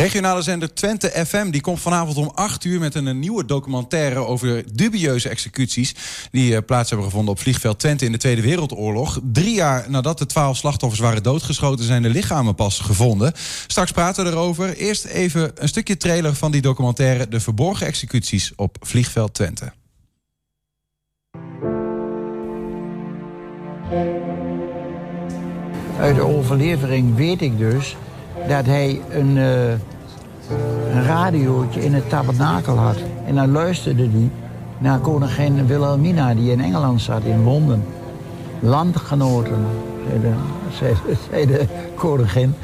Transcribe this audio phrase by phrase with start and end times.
[0.00, 4.64] Regionale zender Twente FM die komt vanavond om 8 uur met een nieuwe documentaire over
[4.74, 5.94] dubieuze executies
[6.30, 9.20] die eh, plaats hebben gevonden op vliegveld Twente in de Tweede Wereldoorlog.
[9.32, 13.32] Drie jaar nadat de twaalf slachtoffers waren doodgeschoten, zijn de lichamen pas gevonden.
[13.66, 14.76] Straks praten we erover.
[14.76, 19.72] Eerst even een stukje trailer van die documentaire De Verborgen Executies op vliegveld Twente.
[25.98, 27.96] Uit de overlevering weet ik dus
[28.48, 29.72] dat hij een, uh,
[31.06, 32.96] radiootje in het tabernakel had.
[33.26, 34.30] En dan luisterde hij
[34.78, 37.84] naar koningin Wilhelmina, die in Engeland zat, in Londen.
[38.60, 39.66] Landgenoten,
[41.30, 42.54] zei de, koningin.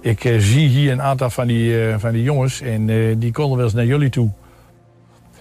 [0.00, 2.86] Ik uh, zie hier een aantal van die, uh, van die jongens en
[3.18, 4.30] die konden wel eens naar jullie toe.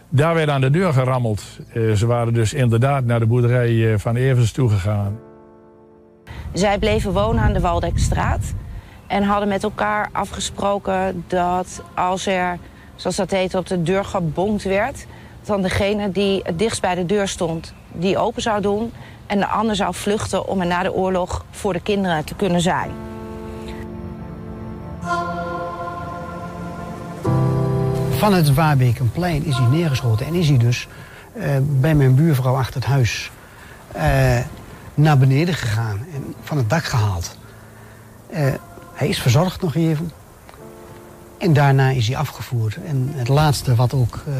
[0.09, 1.43] Daar werd aan de deur gerammeld.
[1.95, 5.17] ze waren dus inderdaad naar de boerderij van Evers toegegaan.
[6.55, 8.53] Zij bleven wonen aan de Waldekstraat.
[9.07, 12.57] En hadden met elkaar afgesproken dat als er,
[12.95, 15.05] zoals dat heet, op de deur gebonkt werd...
[15.43, 18.91] dan degene die het dichtst bij de deur stond, die open zou doen...
[19.27, 22.61] en de ander zou vluchten om er na de oorlog voor de kinderen te kunnen
[22.61, 22.91] zijn.
[28.17, 30.87] Van het Waarbekenplein is hij neergeschoten en is hij dus
[31.33, 33.31] uh, bij mijn buurvrouw achter het huis...
[33.95, 34.37] Uh,
[34.95, 37.37] naar beneden gegaan en van het dak gehaald.
[38.33, 38.39] Uh,
[38.93, 40.11] hij is verzorgd nog even.
[41.37, 42.77] En daarna is hij afgevoerd.
[42.85, 44.35] En het laatste wat ook uh,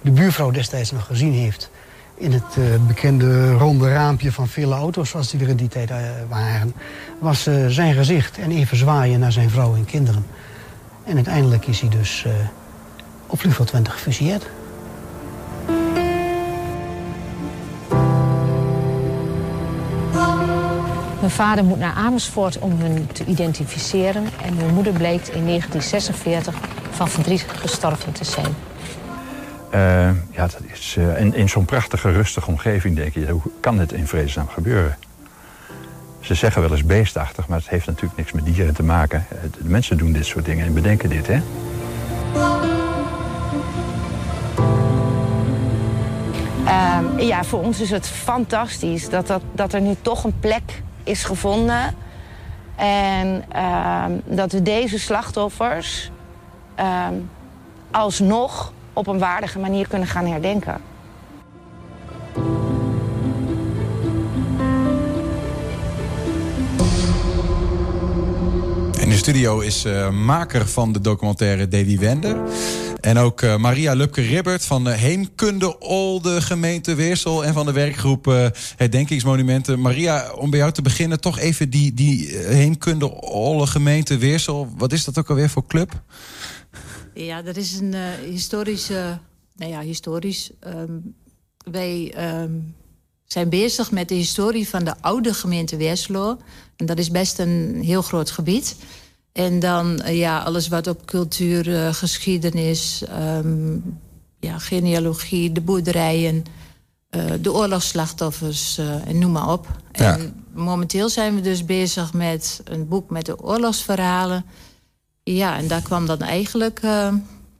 [0.00, 1.70] de buurvrouw destijds nog gezien heeft...
[2.14, 5.90] in het uh, bekende ronde raampje van vele auto's zoals die er in die tijd
[6.28, 6.74] waren...
[7.18, 10.26] was zijn gezicht en even zwaaien naar zijn vrouw en kinderen.
[11.04, 12.26] En uiteindelijk is hij dus
[13.26, 14.46] op vliegveld 20 gefusilleerd.
[21.26, 24.24] Mijn vader moet naar Amersfoort om hun te identificeren.
[24.42, 26.54] En mijn moeder bleek in 1946
[26.90, 28.54] van verdriet gestorven te zijn.
[29.74, 33.28] Uh, ja, dat is uh, in, in zo'n prachtige, rustige omgeving denk je...
[33.28, 34.96] hoe kan dit in vredesnaam gebeuren?
[36.20, 39.26] Ze zeggen wel eens beestachtig, maar het heeft natuurlijk niks met dieren te maken.
[39.40, 41.40] De mensen doen dit soort dingen en bedenken dit, hè?
[46.98, 50.84] Um, ja, voor ons is het fantastisch dat, dat, dat er nu toch een plek
[51.06, 51.94] is gevonden.
[52.76, 56.10] En uh, dat we deze slachtoffers
[56.78, 57.06] uh,
[57.90, 60.80] alsnog op een waardige manier kunnen gaan herdenken.
[69.00, 72.36] In de studio is uh, maker van de documentaire Davy Wender.
[73.06, 77.44] En ook uh, Maria Lupke-Ribbert van de Heemkunde Olde gemeente Weersel...
[77.44, 78.46] en van de werkgroep uh,
[78.76, 79.80] Herdenkingsmonumenten.
[79.80, 84.72] Maria, om bij jou te beginnen, toch even die, die Heemkunde Olde gemeente Weersel.
[84.76, 86.02] Wat is dat ook alweer voor club?
[87.14, 87.94] Ja, dat is een
[88.30, 89.18] historische...
[89.56, 90.50] Nou ja, historisch.
[90.66, 91.14] Um,
[91.70, 92.74] wij um,
[93.24, 96.38] zijn bezig met de historie van de oude gemeente Weerselo.
[96.76, 98.76] En dat is best een heel groot gebied...
[99.36, 103.98] En dan ja, alles wat op cultuur, uh, geschiedenis, um,
[104.40, 106.44] ja, genealogie, de boerderijen,
[107.10, 109.66] uh, de oorlogsslachtoffers uh, en noem maar op.
[109.92, 110.18] Ja.
[110.18, 114.44] En momenteel zijn we dus bezig met een boek met de oorlogsverhalen.
[115.22, 116.80] Ja, en daar kwam dan eigenlijk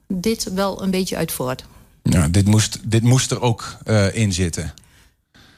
[0.07, 1.65] dit wel een beetje uit voort.
[2.03, 3.77] Ja, dit moest, dit moest er ook
[4.13, 4.73] in zitten.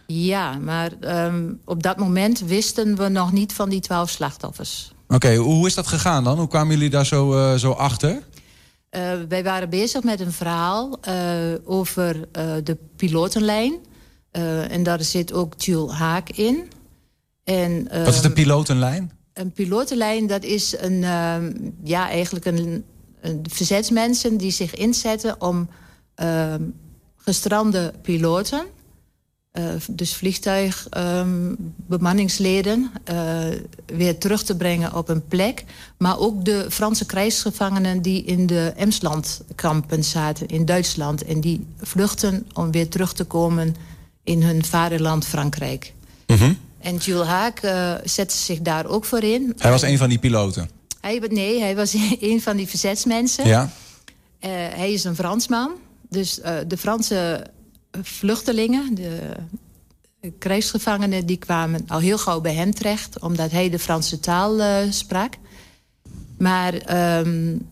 [0.07, 0.91] Ja, maar
[1.25, 4.91] um, op dat moment wisten we nog niet van die twaalf slachtoffers.
[5.11, 6.37] Oké, okay, hoe is dat gegaan dan?
[6.37, 8.11] Hoe kwamen jullie daar zo, uh, zo achter?
[8.11, 11.15] Uh, wij waren bezig met een verhaal uh,
[11.63, 12.27] over
[12.63, 13.73] de pilotenlijn.
[14.31, 16.71] en daar zit ook Jules Haak in.
[17.43, 19.11] En, Wat is de pilotenlijn?
[19.33, 21.01] Een pilotenlijn, dat is een,
[21.83, 22.83] ja, eigenlijk een,
[23.21, 25.69] een verzetsmensen die zich inzetten om
[27.15, 28.65] gestrande piloten
[29.89, 33.45] dus vliegtuigbemanningsleden um, uh,
[33.85, 35.63] weer terug te brengen op een plek.
[35.97, 41.23] Maar ook de Franse krijgsgevangenen die in de Emslandkampen zaten in Duitsland.
[41.23, 43.75] En die vluchten om weer terug te komen
[44.23, 45.93] in hun vaderland Frankrijk.
[46.27, 46.57] Mm -hmm.
[46.79, 49.53] En Jules Haak uh, zette zich daar ook voor in.
[49.57, 50.69] Hij was een van die piloten?
[51.01, 53.47] Hij, nee, hij was een van die verzetsmensen.
[53.47, 53.69] Ja.
[54.39, 55.71] hij is een Fransman.
[56.09, 57.45] Dus de Franse
[57.91, 59.35] vluchtelingen, de
[60.39, 61.25] krijgsgevangenen...
[61.25, 63.19] die kwamen al heel gauw bij hem terecht...
[63.19, 65.33] omdat hij de Franse taal uh, sprak.
[66.37, 66.73] Maar
[67.19, 67.67] um,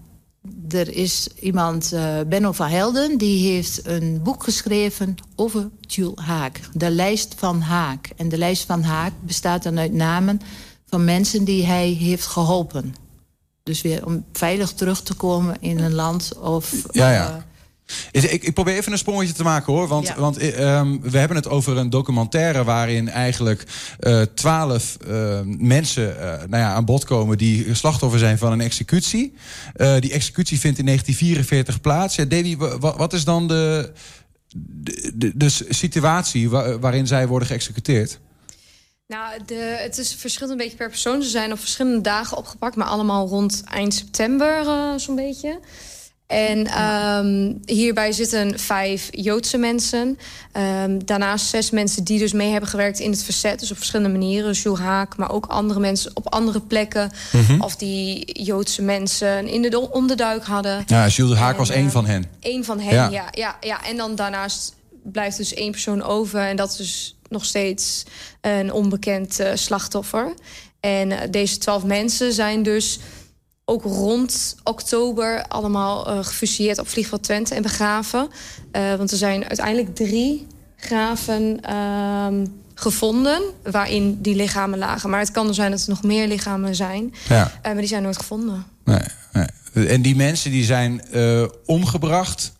[0.69, 3.17] er is iemand, uh, Benno van Helden...
[3.17, 6.59] die heeft een boek geschreven over Jules Haak.
[6.73, 8.09] De lijst van Haak.
[8.15, 10.41] En de lijst van Haak bestaat dan uit namen
[10.85, 12.95] van mensen die hij heeft geholpen.
[13.63, 16.73] Dus weer om veilig terug te komen in een land of...
[16.91, 17.45] Ja, ja.
[18.11, 19.87] Ik, ik probeer even een sprongetje te maken hoor.
[19.87, 20.15] Want, Ja.
[20.19, 23.63] want eh, ehm, we hebben het over een documentaire waarin eigenlijk
[23.99, 28.61] eh, twaalf eh, mensen eh, nou ja, aan bod komen die slachtoffer zijn van een
[28.61, 29.33] executie.
[29.99, 32.15] Die executie vindt in 1944 plaats.
[32.15, 33.91] Ja, Davy, wa- wa- wat is dan de,
[34.55, 38.19] de, de, de situatie wa- waarin zij worden geëxecuteerd?
[39.07, 41.23] Nou, de, het is verschillend een beetje per persoon.
[41.23, 44.65] Ze zijn op verschillende dagen opgepakt, maar allemaal rond eind september
[44.99, 45.59] zo'n beetje.
[46.27, 50.19] En ehm, hierbij zitten vijf Joodse mensen.
[50.51, 53.59] Ehm, daarnaast zes mensen die dus mee hebben gewerkt in het verzet.
[53.59, 54.51] Dus op verschillende manieren.
[54.53, 57.11] Jules Haak, maar ook andere mensen op andere plekken.
[57.59, 60.83] Of die Joodse mensen in de onderduik hadden.
[60.87, 62.25] Ja, Jules Haak was En, één van hen.
[62.39, 63.09] Eén van hen, Ja.
[63.09, 63.27] ja.
[63.31, 66.39] Ja, ja, En dan daarnaast blijft dus één persoon over.
[66.39, 68.03] En dat is dus nog steeds
[68.41, 70.33] een onbekend eh, slachtoffer.
[70.79, 72.99] En eh, deze twaalf mensen zijn dus
[73.69, 78.27] ook rond oktober allemaal eh gefusilleerd op vliegveld Twente en begraven.
[78.71, 85.09] Eh, want er zijn uiteindelijk drie graven ehm, gevonden waarin die lichamen lagen.
[85.09, 87.13] Maar het kan er zijn dat er nog meer lichamen zijn.
[87.29, 87.51] Ja.
[87.61, 88.65] Eh, maar die zijn nooit gevonden.
[88.83, 88.99] Nee,
[89.31, 89.87] nee.
[89.87, 91.01] En die mensen die zijn
[91.65, 92.51] omgebracht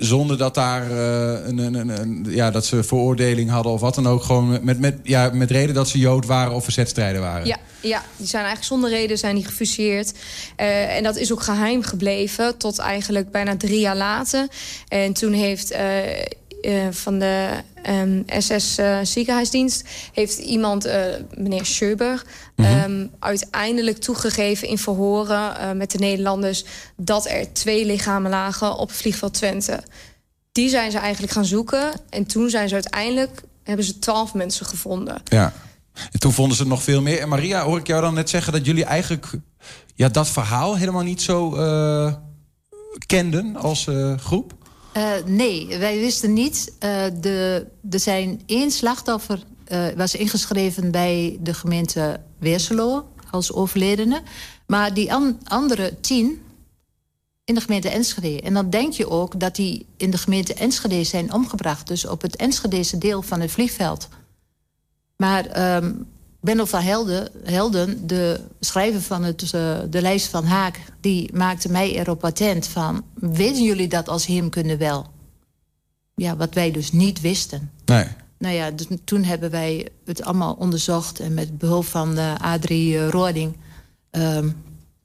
[0.00, 4.06] zonder dat daar eh, een, een, een, ja, dat ze veroordeling hadden of wat dan
[4.06, 4.22] ook.
[4.22, 7.46] Gewoon met, met, ja, met reden dat ze Jood waren of verzetstrijder waren.
[7.46, 10.12] Ja, ja, die zijn eigenlijk zonder reden zijn die gefusilleerd.
[10.56, 14.46] Eh, en dat is ook geheim gebleven tot eigenlijk bijna drie jaar later.
[14.88, 17.48] En toen heeft eh, van de
[17.88, 19.84] ehm, SS eh, ziekenhuisdienst...
[20.12, 21.02] heeft iemand, eh,
[21.36, 22.22] meneer Schöber,
[22.56, 26.64] ehm, uiteindelijk toegegeven in verhoren eh, met de Nederlanders...
[26.96, 29.82] dat er twee lichamen lagen op vliegveld Twente.
[30.52, 31.90] Die zijn ze eigenlijk gaan zoeken.
[32.10, 35.22] En toen zijn ze uiteindelijk, hebben ze twaalf mensen gevonden.
[35.24, 35.52] Ja.
[36.12, 37.20] En toen vonden ze nog veel meer.
[37.20, 39.26] En Maria, hoor ik jou dan net zeggen dat jullie eigenlijk
[39.94, 41.50] ja, dat verhaal helemaal niet zo
[43.06, 43.86] kenden als
[44.16, 44.57] groep?
[44.98, 46.72] Eh, nee, wij wisten niet.
[46.78, 54.22] Eh, de, er zijn één slachtoffer eh, was ingeschreven bij de gemeente Weerselo als overledene.
[54.66, 56.42] Maar die an- andere tien
[57.44, 58.40] in de gemeente Enschede.
[58.40, 61.86] En dan denk je ook dat die in de gemeente Enschede zijn omgebracht.
[61.86, 64.08] Dus op het Enschedese deel van het vliegveld.
[65.16, 65.92] Maar ehm
[66.40, 70.80] Benno van Helden, Helden, de schrijver van het, eh, de lijst van Haak...
[71.00, 73.04] die maakte mij erop attent van...
[73.14, 75.06] weten jullie dat als hem kunnen wel?
[76.14, 77.70] Ja, wat wij dus niet wisten.
[77.84, 78.06] Nee.
[78.38, 81.20] Nou ja, dus toen hebben wij het allemaal onderzocht...
[81.20, 83.56] en met behulp van eh, Adrie Roording...
[84.10, 84.48] ehm,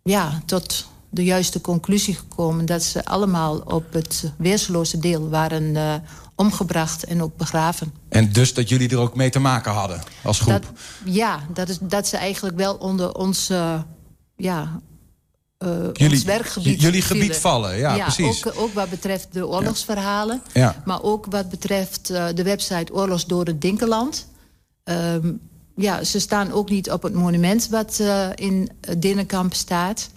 [0.04, 2.66] ja, tot de juiste conclusie gekomen...
[2.66, 5.94] dat ze allemaal op het weerseloze deel waren eh,
[6.44, 7.94] omgebracht en ook begraven.
[8.10, 10.62] En dus dat jullie er ook mee te maken hadden als groep.
[10.62, 10.64] Dat,
[11.06, 13.80] ja, dat, is, dat ze eigenlijk wel onder ons, eh,
[14.36, 14.80] ja,
[15.58, 17.40] eh, Jullie- ons werkgebied jullie gebied vielen.
[17.42, 18.46] vallen, ja, precies.
[18.46, 20.42] Ook, ook wat betreft de oorlogsverhalen.
[20.54, 20.82] Ja.
[20.86, 24.28] Maar ook wat betreft eh, de website Oorlogs door het Dinkeland.
[24.84, 25.32] Ehm,
[25.76, 28.02] ja, ze staan ook niet op het monument wat
[28.36, 28.70] in
[29.00, 30.10] Denenkamp staat.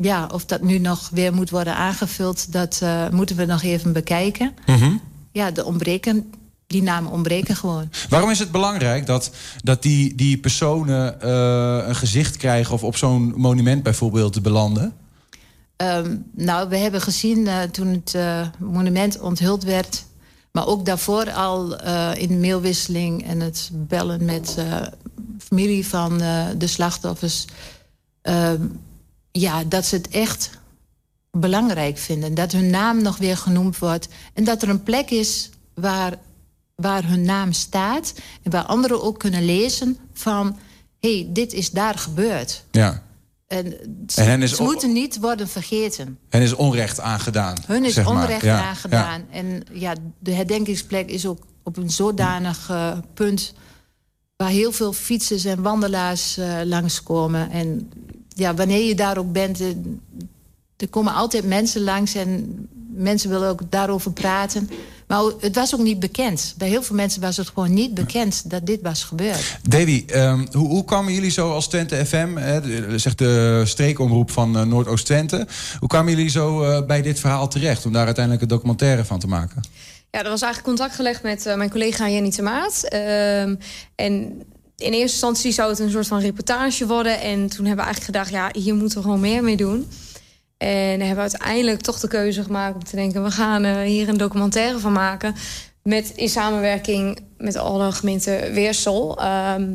[0.00, 3.92] Ja, of dat nu nog weer moet worden aangevuld, dat eh, moeten we nog even
[3.92, 4.54] bekijken.
[4.66, 4.92] Mhm.
[5.32, 6.32] Ja, de ontbreken,
[6.66, 7.90] die namen ontbreken gewoon.
[8.08, 9.30] Waarom is het belangrijk dat,
[9.62, 12.74] dat die, die personen eh, een gezicht krijgen...
[12.74, 14.94] of op zo'n monument bijvoorbeeld belanden?
[15.76, 18.16] Ehm, nou, we hebben gezien eh, toen het
[18.58, 20.04] monument onthuld werd...
[20.52, 21.76] maar ook daarvoor al
[22.14, 24.56] in de mailwisseling en het bellen met
[25.38, 26.18] familie van
[26.58, 27.44] de slachtoffers...
[28.22, 28.62] ehm,
[29.32, 30.50] ja, dat ze het echt
[31.30, 32.34] belangrijk vinden.
[32.34, 34.08] Dat hun naam nog weer genoemd wordt.
[34.34, 36.18] En dat er een plek is waar,
[36.74, 38.14] waar hun naam staat...
[38.42, 40.58] en waar anderen ook kunnen lezen van...
[41.00, 42.64] hé, hey, dit is daar gebeurd.
[42.70, 43.02] Ja.
[43.46, 43.74] En
[44.06, 46.18] ze, En hen is ze moeten niet worden vergeten.
[46.28, 47.56] En is onrecht aangedaan.
[47.66, 49.24] Hun is onrecht Ja, aangedaan.
[49.30, 53.54] En ja, de herdenkingsplek is ook op een zodanig eh, punt...
[54.36, 57.50] waar heel veel fietsers en wandelaars eh, langskomen.
[57.50, 57.90] En
[58.34, 59.60] ja, wanneer je daar ook bent...
[59.60, 59.66] eh,
[60.76, 62.58] er komen altijd mensen langs en
[62.94, 64.70] mensen willen ook daarover praten.
[65.06, 66.54] Maar het was ook niet bekend.
[66.58, 69.58] Bij heel veel mensen was het gewoon niet bekend dat dit was gebeurd.
[69.68, 74.30] Davy, ehm, hoe, hoe kwamen jullie zo als Twente FM, hè, de- zegt de streekomroep
[74.30, 75.46] van eh, Noordoost-Twente...
[75.78, 79.18] hoe kwamen jullie zo eh, bij dit verhaal terecht om daar uiteindelijk een documentaire van
[79.18, 79.62] te maken?
[80.10, 82.82] Ja, er was eigenlijk contact gelegd met eh, mijn collega Jenny de Maat.
[82.84, 83.54] Ehm,
[83.94, 84.42] en
[84.80, 87.20] in eerste instantie zou het een soort van reportage worden.
[87.20, 89.88] En toen hebben we eigenlijk gedacht, ja, hier moeten we gewoon meer mee doen.
[90.56, 93.22] En hebben we uiteindelijk toch de keuze gemaakt om te denken...
[93.22, 95.34] we gaan eh, hier een documentaire van maken
[95.90, 99.18] met, in samenwerking met alle gemeenten Weersel...
[99.18, 99.72] Ehm,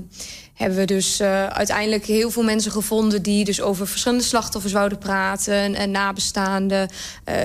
[0.55, 3.21] hebben we dus uh, uiteindelijk heel veel mensen gevonden...
[3.21, 5.75] die dus over verschillende slachtoffers wouden praten...
[5.75, 6.89] en nabestaanden,
[7.29, 7.35] uh,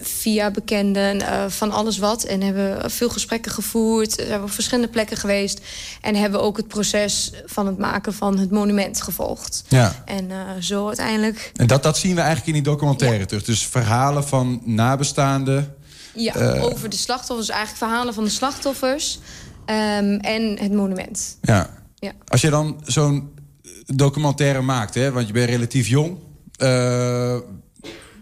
[0.00, 2.24] via bekenden, uh, van alles wat.
[2.24, 5.60] En hebben veel gesprekken gevoerd, zijn op verschillende plekken geweest...
[6.00, 9.64] en hebben ook het proces van het maken van het monument gevolgd.
[9.68, 10.02] Ja.
[10.04, 10.30] En
[10.60, 11.52] zo uiteindelijk...
[11.56, 13.26] En dat, dat zien we eigenlijk in die documentaire ja.
[13.26, 13.44] terug.
[13.44, 15.74] Dus verhalen van nabestaanden...
[16.14, 19.18] Ja, over de slachtoffers, eigenlijk verhalen van de slachtoffers...
[19.66, 21.38] Um, en het monument.
[21.42, 21.70] Ja.
[21.94, 22.12] Ja.
[22.28, 23.34] Als je dan zo'n
[23.86, 26.18] documentaire maakt, hè, want je bent relatief jong.
[26.58, 27.36] Uh,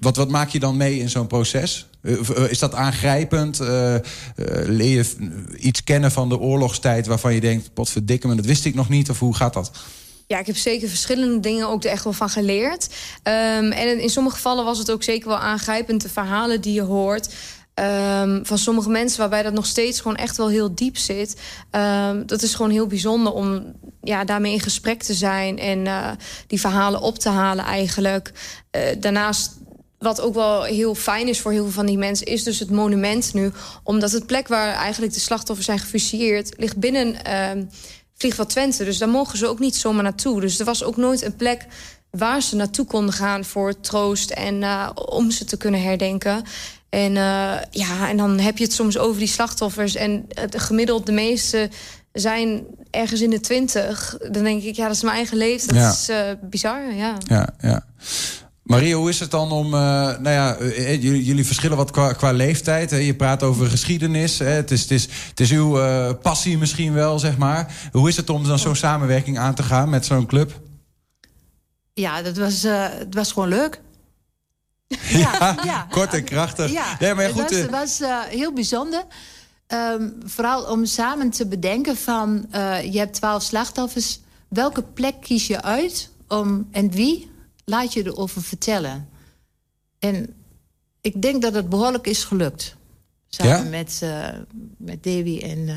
[0.00, 1.86] wat, wat maak je dan mee in zo'n proces?
[2.02, 3.60] Uh, is dat aangrijpend?
[3.60, 3.94] Uh,
[4.66, 5.06] leer je
[5.58, 7.74] iets kennen van de oorlogstijd waarvan je denkt...
[7.74, 9.10] potverdikke me, dat wist ik nog niet?
[9.10, 9.70] Of hoe gaat dat?
[10.26, 12.88] Ja, ik heb zeker verschillende dingen ook er echt wel van geleerd.
[13.22, 16.02] Um, en in sommige gevallen was het ook zeker wel aangrijpend...
[16.02, 17.28] de verhalen die je hoort...
[17.74, 21.40] Um, van sommige mensen waarbij dat nog steeds gewoon echt wel heel diep zit.
[21.70, 26.10] Um, dat is gewoon heel bijzonder om ja, daarmee in gesprek te zijn en uh,
[26.46, 28.32] die verhalen op te halen eigenlijk.
[28.76, 29.50] Uh, daarnaast
[29.98, 32.26] wat ook wel heel fijn is voor heel veel van die mensen...
[32.26, 33.52] is dus het monument nu.
[33.82, 36.52] Omdat het plek waar eigenlijk de slachtoffers zijn gefusilleerd...
[36.56, 37.64] ligt binnen uh,
[38.14, 38.84] Vliegveld Twente.
[38.84, 40.40] Dus daar mogen ze ook niet zomaar naartoe.
[40.40, 41.66] Dus er was ook nooit een plek
[42.10, 44.30] waar ze naartoe konden gaan voor troost...
[44.30, 46.44] en uh, om ze te kunnen herdenken.
[46.92, 49.94] En, uh, ja, en dan heb je het soms over die slachtoffers.
[49.94, 51.70] En het gemiddeld, de meeste
[52.12, 54.16] zijn ergens in de twintig.
[54.30, 55.76] Dan denk ik, ja, dat is mijn eigen leeftijd.
[55.76, 55.86] Ja.
[55.86, 57.16] Dat is uh, bizar, ja.
[57.18, 57.84] Ja, ja.
[58.62, 59.66] Maria, hoe is het dan om...
[59.66, 59.80] Uh,
[60.18, 62.90] nou ja, jullie, jullie verschillen wat qua, qua leeftijd.
[62.90, 62.96] Hè?
[62.96, 64.38] Je praat over geschiedenis.
[64.38, 64.46] Hè?
[64.46, 67.88] Het, is, het, is, het is uw uh, passie misschien wel, zeg maar.
[67.92, 70.60] Hoe is het om dan zo'n samenwerking aan te gaan met zo'n club?
[71.94, 73.80] Ja, dat was, uh, het was gewoon leuk.
[75.08, 76.70] Ja, ja, kort en krachtig.
[76.72, 79.04] Ja, nee, maar het goed, was, het was uh, heel bijzonder.
[79.68, 82.46] Um, vooral om samen te bedenken van...
[82.54, 84.20] Uh, je hebt twaalf slachtoffers.
[84.48, 87.30] Welke plek kies je uit om, en wie
[87.64, 89.08] laat je erover vertellen?
[89.98, 90.34] En
[91.00, 92.76] ik denk dat het behoorlijk is gelukt.
[93.28, 93.70] Samen Ja?
[93.70, 94.28] met, uh,
[94.76, 95.68] met Davy en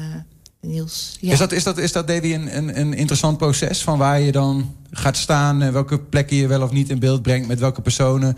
[0.62, 1.17] Niels.
[1.19, 1.31] Ja.
[1.31, 3.84] Is, dat, is, dat, is dat, Davy, een, een, een interessant proces?
[3.84, 5.72] Van waar je dan gaat staan...
[5.72, 7.48] welke plekken je wel of niet in beeld brengt...
[7.48, 8.38] met welke personen...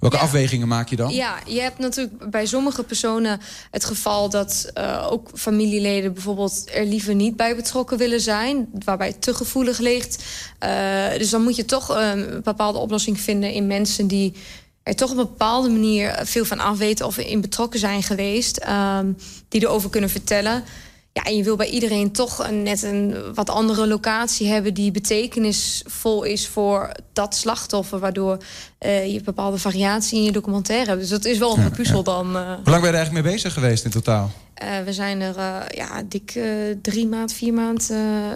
[0.00, 0.22] Welke Ja.
[0.22, 1.14] afwegingen maak je dan?
[1.14, 3.40] Ja, je hebt natuurlijk bij sommige personen
[3.70, 9.06] het geval dat uh, ook familieleden bijvoorbeeld er liever niet bij betrokken willen zijn, waarbij
[9.06, 10.24] het te gevoelig ligt.
[10.64, 14.34] Uh, dus dan moet je toch uh, een bepaalde oplossing vinden in mensen die
[14.82, 19.16] er toch op een bepaalde manier veel van afweten of in betrokken zijn geweest, um,
[19.48, 20.64] die erover kunnen vertellen.
[21.12, 24.74] Ja, en je wil bij iedereen toch een, net een wat andere locatie hebben...
[24.74, 27.98] die betekenisvol is voor dat slachtoffer...
[27.98, 28.38] waardoor
[28.80, 31.00] uh, je bepaalde variatie in je documentaire hebt.
[31.00, 32.02] Dus dat is wel een Ja, puzzel ja.
[32.02, 32.36] dan.
[32.36, 34.30] Uh, Hoe lang ben je er eigenlijk mee bezig geweest in totaal?
[34.62, 35.34] uh, we zijn er
[35.76, 36.38] ja, dik
[36.82, 37.92] drie maand, vier maand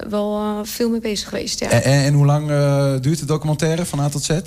[0.08, 1.60] wel veel mee bezig geweest.
[1.60, 1.70] Ja.
[1.70, 2.46] En, en, en hoe lang
[3.00, 4.40] duurt de documentaire van A tot Z?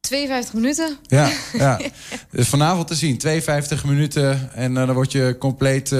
[0.00, 0.96] 52 minuten.
[1.02, 1.80] Ja, ja.
[2.30, 4.50] dus vanavond te zien, 52 minuten.
[4.54, 5.94] En dan word je compleet...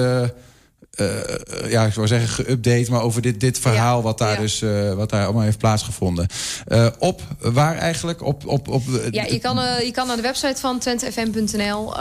[0.99, 4.33] Uh, uh, ja, ik zou zeggen geüpdate, maar over dit, dit verhaal Ja, wat daar
[4.33, 4.39] ja.
[4.39, 6.27] dus uh, wat daar allemaal heeft plaatsgevonden.
[6.67, 8.21] Uh, op waar eigenlijk?
[8.21, 11.93] Op, op, op, Ja, je kan, je kan naar de website van twentefm.nl.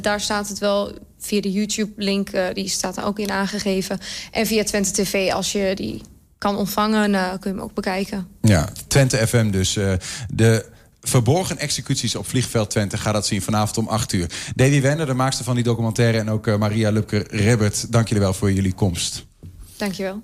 [0.00, 3.98] Daar staat het wel via de YouTube-link, die staat daar ook in aangegeven.
[4.30, 6.02] En via Twente TV, als je die
[6.38, 8.26] kan ontvangen, kun je hem ook bekijken.
[8.40, 9.78] Ja, Twente FM dus.
[10.28, 10.64] De
[11.00, 12.98] verborgen executies op vliegveld Twente.
[12.98, 14.30] Ga dat zien vanavond om 8 uur.
[14.54, 16.18] Davy Wenner, de maakster van die documentaire...
[16.18, 19.26] en ook uh, Maria Lupke-Rebbert, dank jullie wel voor jullie komst.
[19.76, 20.22] Dank je wel.